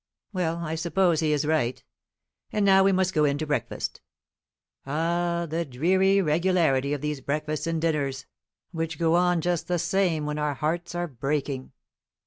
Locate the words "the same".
9.67-10.25